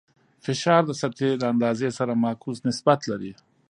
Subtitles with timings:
[0.45, 3.31] فشار د سطحې د اندازې سره معکوس نسبت لري.